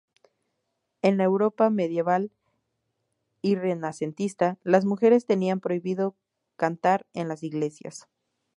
En 1.03 1.17
la 1.19 1.25
Europa 1.25 1.69
medieval 1.69 2.31
y 3.43 3.53
renacentista, 3.53 4.57
las 4.63 4.83
mujeres 4.83 5.27
tenían 5.27 5.59
prohibido 5.59 6.15
cantar 6.55 7.05
en 7.13 7.27
las 7.27 7.43
iglesias. 7.43 8.07